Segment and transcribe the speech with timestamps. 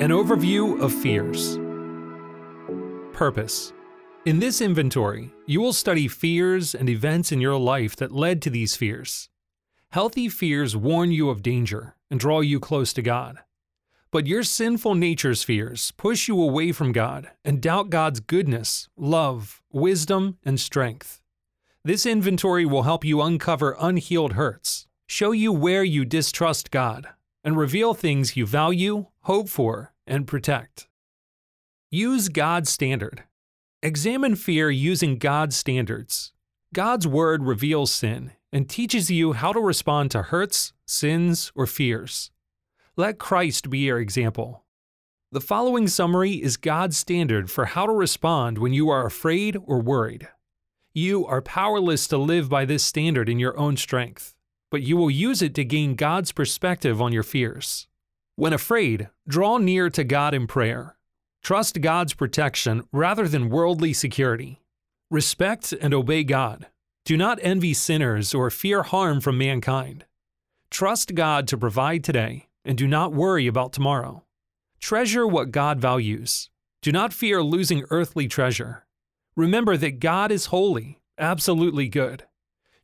[0.00, 1.56] An overview of fears.
[3.16, 3.72] Purpose.
[4.24, 8.50] In this inventory, you will study fears and events in your life that led to
[8.50, 9.28] these fears.
[9.90, 13.38] Healthy fears warn you of danger and draw you close to God.
[14.10, 19.62] But your sinful nature's fears push you away from God and doubt God's goodness, love,
[19.70, 21.22] wisdom, and strength.
[21.84, 27.06] This inventory will help you uncover unhealed hurts, show you where you distrust God,
[27.44, 30.88] and reveal things you value, hope for, and protect.
[31.90, 33.24] Use God's standard.
[33.82, 36.32] Examine fear using God's standards.
[36.72, 42.30] God's Word reveals sin and teaches you how to respond to hurts, sins, or fears.
[42.96, 44.64] Let Christ be your example.
[45.32, 49.80] The following summary is God's standard for how to respond when you are afraid or
[49.80, 50.28] worried.
[50.92, 54.36] You are powerless to live by this standard in your own strength,
[54.70, 57.88] but you will use it to gain God's perspective on your fears.
[58.36, 60.96] When afraid, draw near to God in prayer.
[61.42, 64.60] Trust God's protection rather than worldly security.
[65.08, 66.66] Respect and obey God.
[67.04, 70.04] Do not envy sinners or fear harm from mankind.
[70.68, 74.24] Trust God to provide today and do not worry about tomorrow.
[74.80, 76.50] Treasure what God values.
[76.82, 78.84] Do not fear losing earthly treasure.
[79.36, 82.24] Remember that God is holy, absolutely good.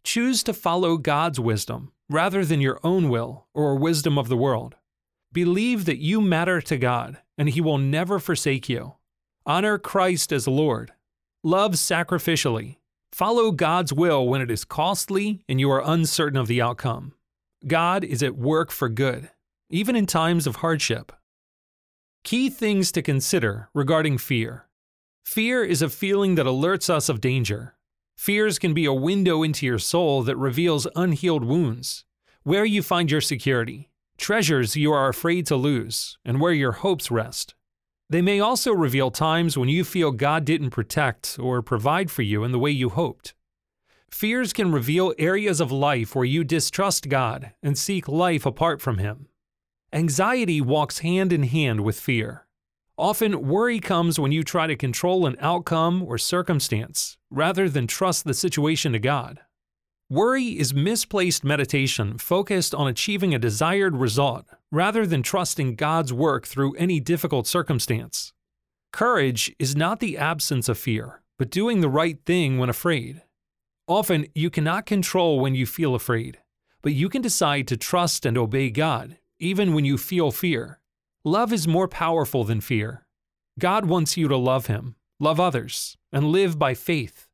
[0.04, 4.76] Choose to follow God's wisdom rather than your own will or wisdom of the world.
[5.32, 8.94] Believe that you matter to God and He will never forsake you.
[9.46, 10.92] Honor Christ as Lord.
[11.42, 12.76] Love sacrificially.
[13.12, 17.14] Follow God's will when it is costly and you are uncertain of the outcome.
[17.66, 19.30] God is at work for good
[19.70, 21.12] even in times of hardship.
[22.24, 24.66] Key things to consider regarding fear
[25.24, 27.76] Fear is a feeling that alerts us of danger.
[28.16, 32.04] Fears can be a window into your soul that reveals unhealed wounds,
[32.42, 33.89] where you find your security,
[34.20, 37.54] treasures you are afraid to lose, and where your hopes rest.
[38.08, 42.44] They may also reveal times when you feel God didn't protect or provide for you
[42.44, 43.34] in the way you hoped.
[44.10, 48.98] Fears can reveal areas of life where you distrust God and seek life apart from
[48.98, 49.28] Him.
[49.92, 52.46] Anxiety walks hand in hand with fear.
[52.98, 58.24] Often, worry comes when you try to control an outcome or circumstance rather than trust
[58.24, 59.40] the situation to God.
[60.12, 66.48] Worry is misplaced meditation focused on achieving a desired result rather than trusting God's work
[66.48, 68.32] through any difficult circumstance.
[68.92, 73.22] Courage is not the absence of fear, but doing the right thing when afraid.
[73.86, 76.38] Often, you cannot control when you feel afraid,
[76.82, 80.80] but you can decide to trust and obey God even when you feel fear.
[81.24, 83.06] Love is more powerful than fear.
[83.60, 87.29] God wants you to love Him, love others, and live by faith.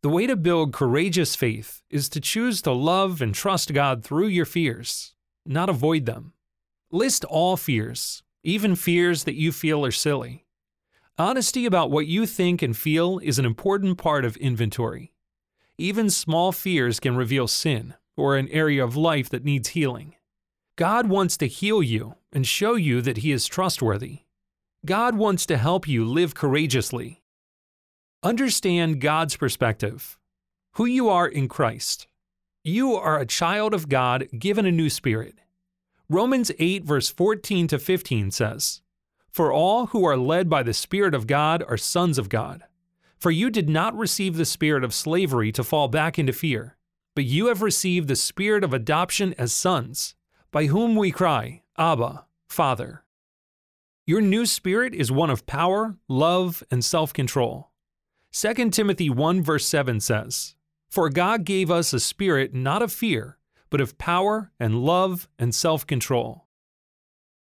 [0.00, 4.28] The way to build courageous faith is to choose to love and trust God through
[4.28, 5.14] your fears,
[5.44, 6.34] not avoid them.
[6.92, 10.46] List all fears, even fears that you feel are silly.
[11.18, 15.12] Honesty about what you think and feel is an important part of inventory.
[15.78, 20.14] Even small fears can reveal sin or an area of life that needs healing.
[20.76, 24.20] God wants to heal you and show you that He is trustworthy.
[24.86, 27.20] God wants to help you live courageously.
[28.24, 30.18] Understand God's perspective.
[30.72, 32.08] Who you are in Christ.
[32.64, 35.36] You are a child of God given a new spirit.
[36.08, 38.82] Romans 8, verse 14 to 15 says,
[39.30, 42.64] For all who are led by the Spirit of God are sons of God.
[43.20, 46.76] For you did not receive the spirit of slavery to fall back into fear,
[47.14, 50.16] but you have received the spirit of adoption as sons
[50.50, 53.04] by whom we cry, Abba, Father.
[54.06, 57.67] Your new spirit is one of power, love, and self control.
[58.32, 60.54] 2 Timothy 1 verse 7 says,
[60.88, 63.38] For God gave us a spirit not of fear,
[63.70, 66.46] but of power and love and self control.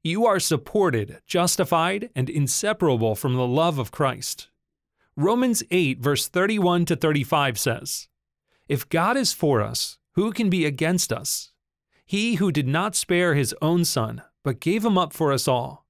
[0.04, 4.50] You are supported, justified, and inseparable from the love of Christ.
[5.16, 8.10] Romans 8 verse 31 to 35 says,
[8.68, 11.52] If God is for us, who can be against us?
[12.06, 15.86] He who did not spare his own son, but gave him up for us all,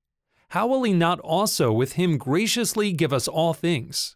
[0.49, 4.15] how will he not also with him graciously give us all things?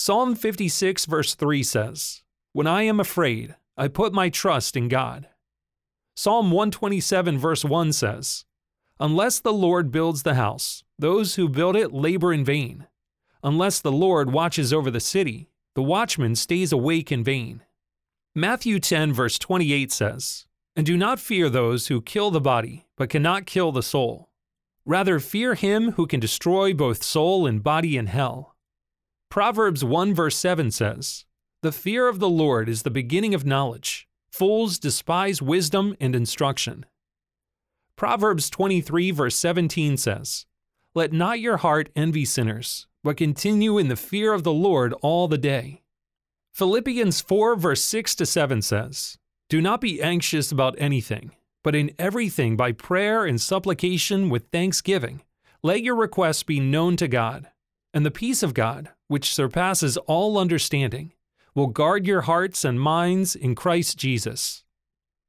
[0.00, 2.22] Psalm 56, verse 3 says,
[2.52, 5.26] When I am afraid, I put my trust in God.
[6.14, 8.44] Psalm 127, verse 1 says,
[9.00, 12.86] Unless the Lord builds the house, those who build it labor in vain.
[13.42, 17.62] Unless the Lord watches over the city, the watchman stays awake in vain.
[18.36, 20.46] Matthew 10, verse 28 says,
[20.76, 24.30] And do not fear those who kill the body, but cannot kill the soul.
[24.86, 28.54] Rather, fear him who can destroy both soul and body in hell.
[29.30, 31.26] Proverbs 1, verse 7 says,
[31.60, 34.08] The fear of the Lord is the beginning of knowledge.
[34.30, 36.86] Fools despise wisdom and instruction.
[37.94, 40.46] Proverbs 23, verse 17 says,
[40.94, 45.28] Let not your heart envy sinners, but continue in the fear of the Lord all
[45.28, 45.82] the day.
[46.52, 49.18] Philippians 4, verse 6 to 7 says,
[49.50, 51.32] Do not be anxious about anything,
[51.62, 55.20] but in everything by prayer and supplication with thanksgiving,
[55.62, 57.48] let your requests be known to God,
[57.94, 61.12] and the peace of God, which surpasses all understanding,
[61.54, 64.64] will guard your hearts and minds in Christ Jesus.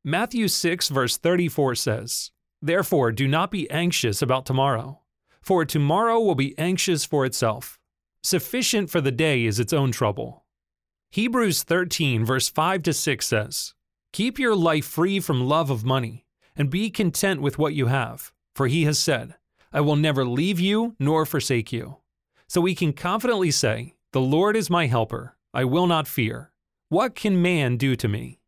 [0.03, 5.00] Matthew 6, verse 34 says, Therefore, do not be anxious about tomorrow,
[5.41, 7.79] for tomorrow will be anxious for itself.
[8.21, 10.45] Sufficient for the day is its own trouble.
[11.12, 13.73] Hebrews 13, verse 5 to 6 says,
[14.12, 18.33] Keep your life free from love of money, and be content with what you have,
[18.55, 19.35] for he has said,
[19.71, 21.99] I will never leave you nor forsake you.
[22.50, 26.51] So we can confidently say, The Lord is my helper, I will not fear.
[26.90, 28.40] What can man do to me?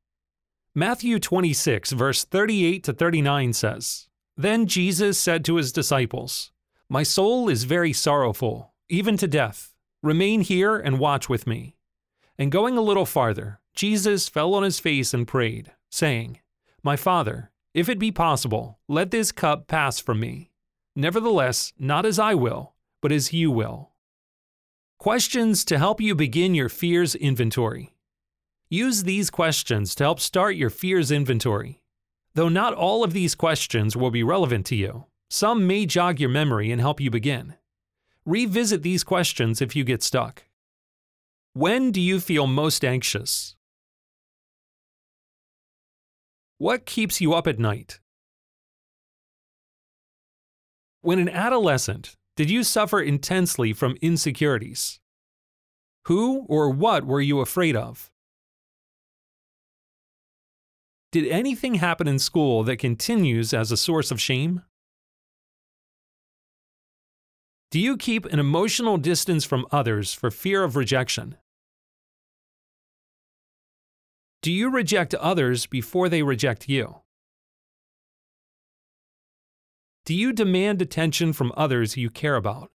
[0.73, 6.51] Matthew 26, verse 38 to 39 says, Then Jesus said to his disciples,
[6.89, 9.75] My soul is very sorrowful, even to death.
[10.01, 11.77] Remain here and watch with me.
[12.39, 16.39] And going a little farther, Jesus fell on his face and prayed, saying,
[16.81, 20.49] My Father, if it be possible, let this cup pass from me.
[20.95, 23.90] Nevertheless, not as I will, but as you will.
[25.01, 27.95] Questions to help you begin your fears inventory.
[28.69, 31.81] Use these questions to help start your fears inventory.
[32.35, 36.29] Though not all of these questions will be relevant to you, some may jog your
[36.29, 37.55] memory and help you begin.
[38.27, 40.43] Revisit these questions if you get stuck.
[41.53, 43.55] When do you feel most anxious?
[46.59, 47.99] What keeps you up at night?
[51.01, 54.99] When an adolescent, did you suffer intensely from insecurities?
[56.05, 58.09] Who or what were you afraid of?
[61.11, 64.61] Did anything happen in school that continues as a source of shame?
[67.69, 71.35] Do you keep an emotional distance from others for fear of rejection?
[74.41, 77.01] Do you reject others before they reject you?
[80.05, 82.71] Do you demand attention from others you care about?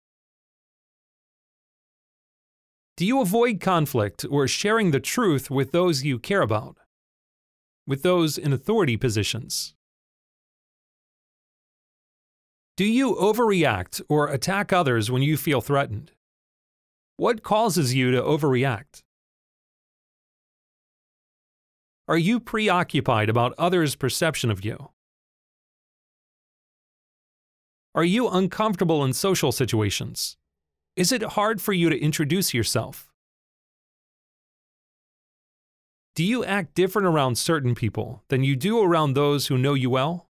[2.97, 6.77] Do you avoid conflict or sharing the truth with those you care about?
[7.87, 9.75] with those in authority positions?
[12.77, 16.11] Do you overreact or attack others when you feel threatened?
[17.17, 19.03] What causes you to overreact?
[22.07, 24.89] Are you preoccupied about others' perception of you?
[27.95, 30.35] Are you uncomfortable in social situations?
[30.97, 33.07] Is it hard for you to introduce yourself?
[36.13, 39.89] Do you act different around certain people than you do around those who know you
[39.89, 40.27] well?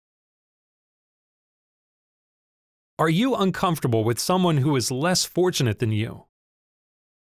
[3.00, 6.26] Are you uncomfortable with someone who is less fortunate than you?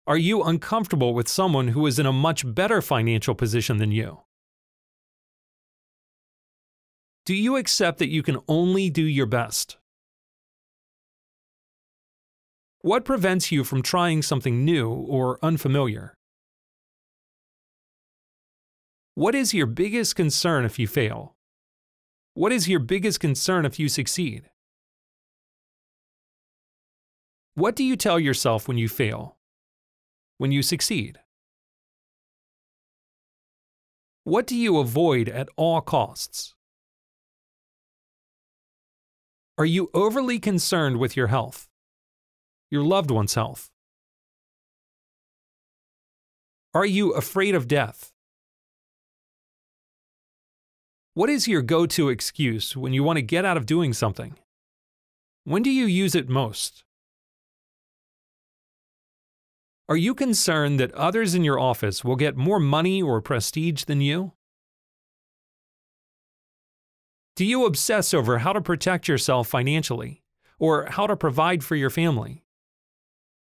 [0.05, 4.23] Are you uncomfortable with someone who is in a much better financial position than you?
[7.25, 9.77] Do you accept that you can only do your best?
[12.83, 16.15] What prevents you from trying something new or unfamiliar?
[19.15, 21.33] What is your biggest concern if you fail?
[22.33, 24.49] What is your biggest concern if you succeed?
[27.55, 29.37] What do you tell yourself when you fail?
[30.37, 31.19] When you succeed?
[34.25, 36.53] What do you avoid at all costs?
[39.57, 41.69] Are you overly concerned with your health?
[42.73, 43.69] Your loved one's health?
[46.73, 48.11] Are you afraid of death?
[51.13, 54.37] What is your go to excuse when you want to get out of doing something?
[55.43, 56.83] When do you use it most?
[59.87, 64.01] Are you concerned that others in your office will get more money or prestige than
[64.01, 64.31] you?
[67.35, 70.23] Do you obsess over how to protect yourself financially
[70.57, 72.42] or how to provide for your family?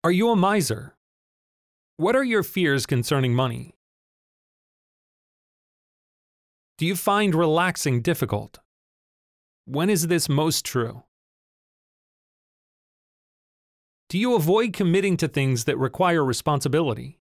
[0.04, 0.96] Are you a miser?
[1.98, 3.76] What are your fears concerning money?
[6.80, 8.58] Do you find relaxing difficult?
[9.66, 11.04] When is this most true?
[14.10, 17.20] Do you avoid committing to things that require responsibility?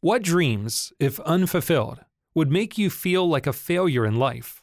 [0.00, 2.04] What dreams, if unfulfilled,
[2.36, 4.61] would make you feel like a failure in life?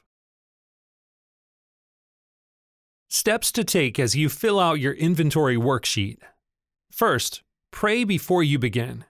[3.11, 6.19] Steps to take as you fill out your inventory worksheet.
[6.91, 9.03] First, pray before you begin.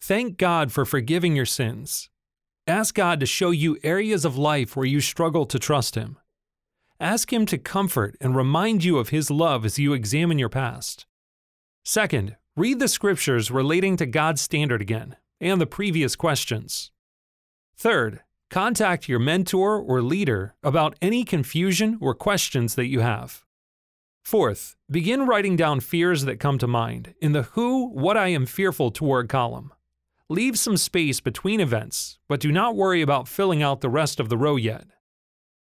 [0.00, 2.10] Thank God for forgiving your sins.
[2.66, 6.18] Ask God to show you areas of life where you struggle to trust Him.
[6.98, 11.06] Ask Him to comfort and remind you of His love as you examine your past.
[11.84, 16.90] Second, read the scriptures relating to God's standard again and the previous questions.
[17.76, 23.44] Third, contact your mentor or leader about any confusion or questions that you have.
[24.24, 28.44] Fourth, begin writing down fears that come to mind in the Who, What I Am
[28.44, 29.72] Fearful Toward column.
[30.28, 34.28] Leave some space between events, but do not worry about filling out the rest of
[34.28, 34.86] the row yet.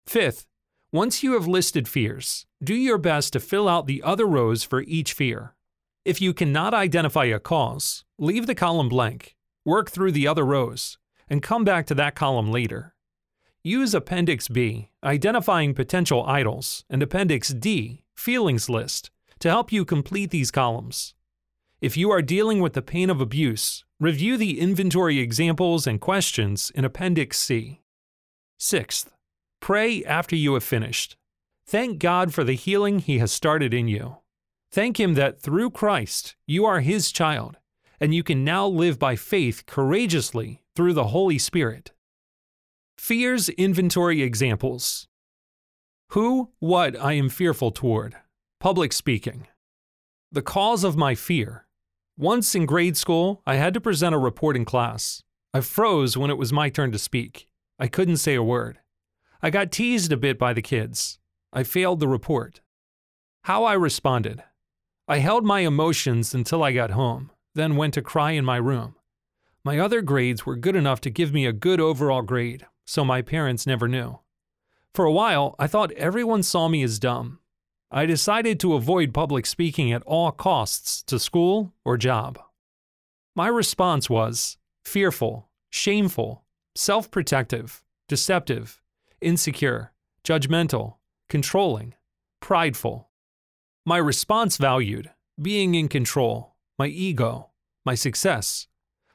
[0.08, 0.46] Fifth,
[0.94, 4.82] once you have listed fears, do your best to fill out the other rows for
[4.84, 5.54] each fear.
[6.06, 10.98] If you cannot identify a cause, leave the column blank, work through the other rows,
[11.30, 12.94] and come back to that column later.
[13.64, 20.30] Use Appendix B, Identifying Potential Idols, and Appendix D, Feelings List, to help you complete
[20.30, 21.16] these columns.
[21.82, 26.72] If you are dealing with the pain of abuse, review the inventory examples and questions
[26.76, 27.82] in Appendix C.
[28.60, 29.12] Sixth,
[29.60, 31.18] Pray after you have finished.
[31.66, 34.18] Thank God for the healing He has started in you.
[34.72, 37.58] Thank Him that through Christ you are His child,
[38.00, 41.92] and you can now live by faith courageously through the Holy Spirit.
[42.98, 45.08] Fears Inventory Examples
[46.10, 48.16] Who, what I am fearful toward.
[48.60, 49.48] Public speaking.
[50.32, 51.66] The cause of my fear.
[52.18, 55.24] Once in grade school, I had to present a report in class.
[55.54, 57.48] I froze when it was my turn to speak.
[57.80, 58.80] I couldn't say a word.
[59.42, 61.20] I got teased a bit by the kids.
[61.54, 62.60] I failed the report.
[63.44, 64.44] How I responded.
[65.08, 68.96] I held my emotions until I got home, then went to cry in my room.
[69.66, 73.24] My other grades were good enough to give me a good overall grade, so my
[73.24, 74.20] parents never knew.
[74.94, 77.40] For a while, I thought everyone saw me as dumb.
[77.90, 82.38] I decided to avoid public speaking at all costs to school or job.
[83.36, 86.44] My response was fearful, shameful,
[86.76, 88.84] self protective, deceptive,
[89.20, 89.94] insecure,
[90.24, 91.96] judgmental, controlling,
[92.40, 93.10] prideful.
[93.84, 95.10] My response valued
[95.42, 97.50] being in control, my ego,
[97.84, 98.68] my success,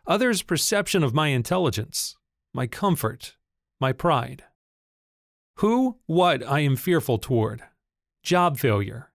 [0.06, 2.16] others' perception of my intelligence,
[2.52, 3.36] my comfort,
[3.80, 4.44] my pride.
[5.56, 7.62] Who, what I am fearful toward.
[8.22, 9.12] Job failure.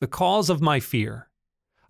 [0.00, 1.28] The cause of my fear.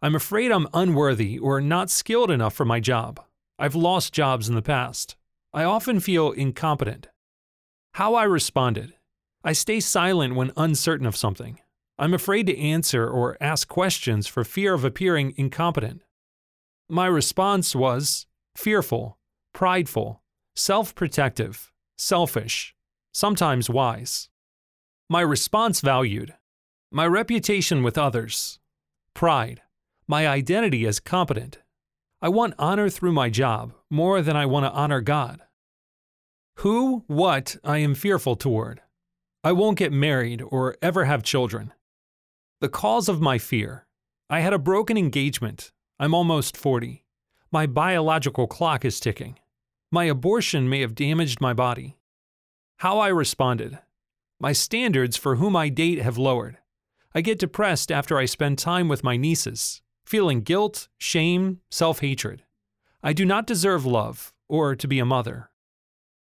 [0.03, 3.21] I'm afraid I'm unworthy or not skilled enough for my job.
[3.59, 5.17] I've lost jobs in the past.
[5.53, 7.09] I often feel incompetent.
[7.95, 8.95] How I responded.
[9.43, 11.61] I stay silent when uncertain of something.
[11.99, 16.03] I'm afraid to answer or ask questions for fear of appearing incompetent.
[16.91, 19.17] My response was fearful,
[19.55, 20.23] prideful,
[20.57, 22.75] self protective, selfish,
[23.15, 24.29] sometimes wise.
[25.09, 26.35] My response valued
[26.91, 28.59] my reputation with others,
[29.15, 29.63] pride,
[30.09, 31.59] my identity as competent.
[32.21, 35.43] I want honor through my job more than I want to honor God.
[36.57, 38.81] Who, what I am fearful toward.
[39.45, 41.73] I won't get married or ever have children.
[42.61, 43.87] The cause of my fear.
[44.29, 45.71] I had a broken engagement.
[46.03, 47.05] I'm almost 40.
[47.53, 49.39] My biological clock is ticking.
[49.93, 51.99] My abortion may have damaged my body.
[52.79, 53.79] How I responded.
[54.41, 56.57] My standards for whom I date have lowered.
[57.15, 62.45] I get depressed after I spend time with my nieces, feeling guilt, shame, self hatred.
[63.03, 65.51] I do not deserve love or to be a mother.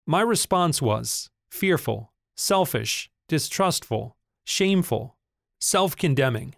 [0.07, 4.15] My response was fearful, selfish, distrustful,
[4.45, 5.17] shameful,
[5.59, 6.55] self condemning.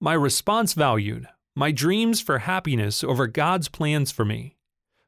[0.00, 4.56] My response valued my dreams for happiness over God's plans for me,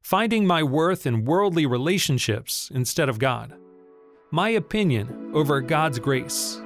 [0.00, 3.56] finding my worth in worldly relationships instead of God,
[4.30, 6.60] my opinion over God's grace.